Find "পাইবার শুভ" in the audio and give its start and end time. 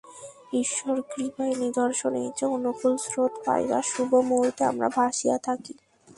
3.45-4.11